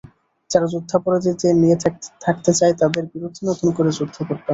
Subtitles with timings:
[0.49, 1.77] যারা যুদ্ধাপরাধীদের নিয়ে
[2.25, 4.49] থাকতে চায়, তাদের বিরুদ্ধে নতুন করে যুদ্ধ করতে হবে।